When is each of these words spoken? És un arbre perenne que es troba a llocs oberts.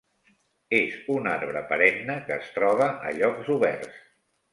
És 0.77 0.95
un 1.15 1.29
arbre 1.33 1.61
perenne 1.73 2.15
que 2.29 2.33
es 2.37 2.47
troba 2.55 2.87
a 3.11 3.13
llocs 3.19 3.53
oberts. 3.57 4.01